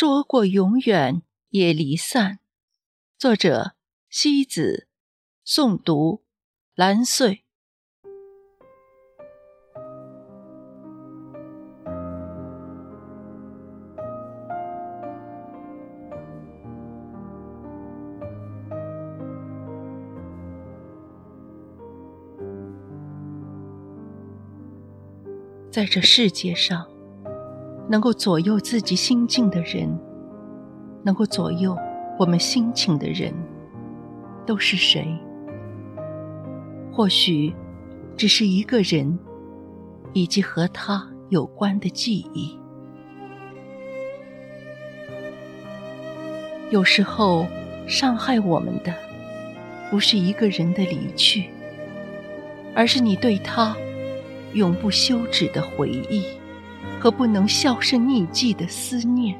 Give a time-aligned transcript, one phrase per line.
[0.00, 2.38] 说过永远也离散。
[3.18, 3.72] 作者：
[4.08, 4.86] 西子，
[5.44, 6.22] 诵读：
[6.76, 7.42] 蓝穗。
[25.72, 26.88] 在这世界上，
[27.88, 29.98] 能够左右自己心境的人，
[31.02, 31.76] 能够左右
[32.18, 33.32] 我们心情的人，
[34.46, 35.06] 都是谁？
[36.92, 37.54] 或许
[38.16, 39.18] 只是一个人，
[40.12, 42.58] 以及和他有关的记忆。
[46.70, 47.46] 有时候，
[47.86, 48.92] 伤害我们的，
[49.90, 51.48] 不是一个人的离去，
[52.74, 53.74] 而是你对他。
[54.54, 56.24] 永不休止的回忆
[57.00, 59.38] 和不能销声匿迹的思念。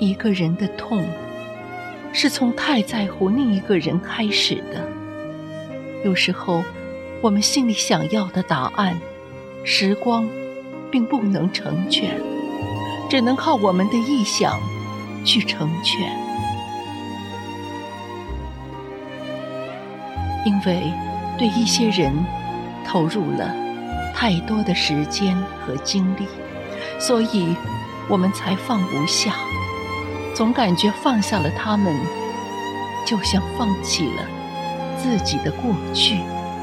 [0.00, 1.04] 一个人的痛，
[2.12, 4.86] 是从太在乎另一个人开始的。
[6.04, 6.62] 有时候，
[7.20, 8.96] 我们心里想要的答案，
[9.64, 10.28] 时光
[10.90, 12.20] 并不能成全，
[13.10, 14.56] 只能靠我们的臆想
[15.24, 16.16] 去成全。
[20.46, 20.92] 因为
[21.36, 22.14] 对一些人
[22.88, 23.54] 投入了
[24.14, 26.26] 太多的时间和精力，
[26.98, 27.54] 所以
[28.08, 29.34] 我们才放不下，
[30.34, 31.94] 总感觉放下了他们，
[33.06, 34.22] 就像放弃了
[34.96, 36.16] 自己的过去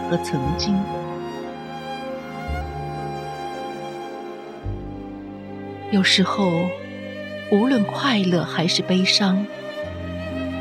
[0.09, 0.75] 和曾经。
[5.91, 6.51] 有时候，
[7.51, 9.45] 无论快乐还是悲伤，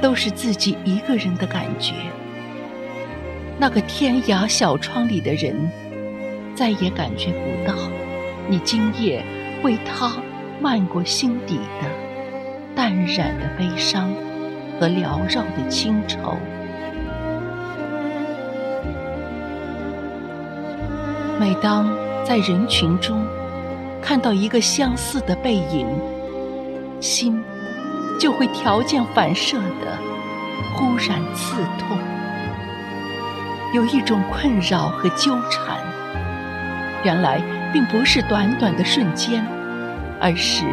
[0.02, 1.94] 都是自己一个人的感觉。
[3.58, 5.70] 那个天涯小窗里的人，
[6.54, 7.74] 再也感觉不到
[8.48, 9.24] 你今夜
[9.62, 10.12] 为他
[10.60, 11.88] 漫过心底的
[12.74, 14.12] 淡然的悲伤
[14.78, 16.36] 和缭绕的清愁。
[21.38, 21.88] 每当
[22.24, 23.24] 在人群中
[24.02, 25.86] 看到一个相似的背影，
[27.00, 27.42] 心
[28.18, 29.96] 就会条件反射的
[30.74, 31.98] 忽然刺痛。
[33.74, 35.76] 有一种困扰和纠缠，
[37.02, 37.42] 原来
[37.72, 39.44] 并不是短短的瞬间，
[40.20, 40.64] 而是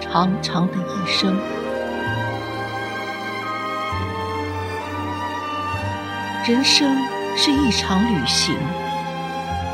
[0.00, 1.36] 长长的一生。
[6.46, 6.96] 人生
[7.36, 8.54] 是一场旅行，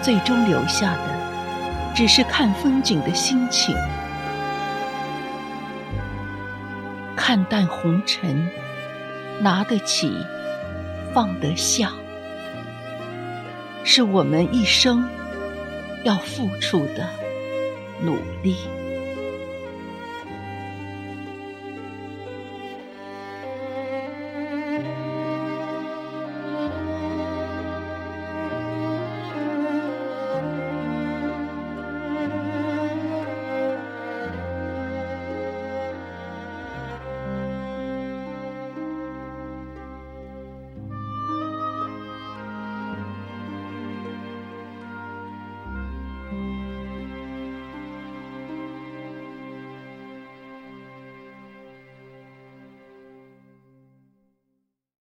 [0.00, 3.76] 最终留下的只是看风景的心情。
[7.14, 8.48] 看淡红尘，
[9.42, 10.24] 拿得起，
[11.12, 11.90] 放得下。
[13.92, 15.04] 是我们一生
[16.04, 17.10] 要付出的
[18.00, 18.54] 努力。